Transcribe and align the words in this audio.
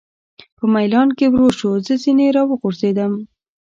په 0.57 0.63
مېلان 0.73 1.09
کې 1.17 1.25
ورو 1.31 1.49
شو، 1.59 1.71
زه 1.85 1.93
ځنې 2.03 2.27
را 2.35 2.43
وغورځېدم. 2.47 3.13